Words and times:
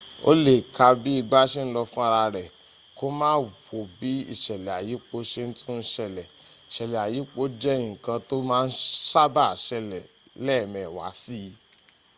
o 0.29 0.31
le 0.45 0.55
ka 0.75 0.87
bi 1.01 1.11
igba 1.21 1.41
se 1.51 1.61
n 1.65 1.69
lo 1.75 1.83
fun 1.93 2.05
ara 2.09 2.25
re 2.35 2.43
ko 2.97 3.05
maa 3.19 3.37
wo 3.69 3.79
bi 3.99 4.11
isele 4.33 4.71
ayipo 4.79 5.17
se 5.31 5.41
tun 5.59 5.79
sele 5.93 6.23
isele 6.69 6.97
ayipo 7.07 7.41
je 7.61 7.73
nkan 7.91 8.19
to 8.27 8.35
ma 8.49 8.57
n 8.65 8.69
saba 9.11 9.47
sele 9.65 9.99
leemewa 10.45 11.07
si 11.21 11.39